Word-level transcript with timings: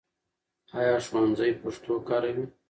ایا 0.79 0.95
ښوونځی 1.05 1.51
پښتو 1.61 1.93
کاروي؟ 2.07 2.45